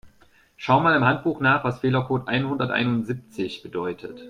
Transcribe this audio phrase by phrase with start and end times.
[0.57, 4.19] Schau mal im Handbuch nach, was Fehlercode einhunderteinundsiebzig bedeutet.